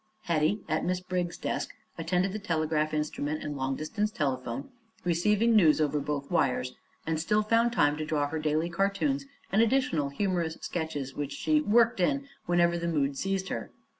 Hetty, 0.23 0.61
at 0.67 0.83
Miss 0.83 0.99
Briggs' 0.99 1.37
desk, 1.37 1.75
attended 1.95 2.31
the 2.33 2.39
telegraph 2.39 2.91
instrument 2.91 3.43
and 3.43 3.55
long 3.55 3.75
distance 3.75 4.09
telephone, 4.09 4.71
receiving 5.03 5.55
news 5.55 5.79
over 5.79 5.99
both 5.99 6.31
wires, 6.31 6.73
and 7.05 7.19
still 7.19 7.43
found 7.43 7.71
time 7.71 7.97
to 7.97 8.05
draw 8.07 8.27
her 8.29 8.39
daily 8.39 8.67
cartoons 8.71 9.25
and 9.51 9.61
additional 9.61 10.09
humorous 10.09 10.57
sketches 10.61 11.13
which 11.13 11.33
she 11.33 11.61
"worked 11.61 11.99
in" 11.99 12.27
whenever 12.47 12.79
the 12.79 12.87
mood 12.87 13.15
seized 13.15 13.49
her. 13.49 13.69